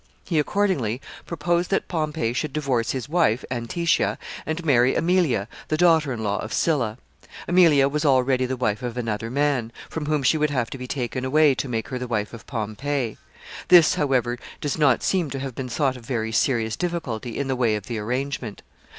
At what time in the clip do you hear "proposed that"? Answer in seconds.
1.27-1.87